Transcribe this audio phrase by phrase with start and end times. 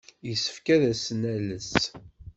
[0.27, 1.71] Yessefk ad as-nales.